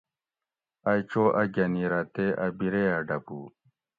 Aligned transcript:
ائی 0.89 1.01
چو 1.09 1.23
اۤ 1.41 1.47
گۤھنیرہ 1.55 2.01
تے 2.13 2.25
اۤ 2.43 2.51
بِیریہ 2.57 2.95
ڈۤپو 3.07 3.39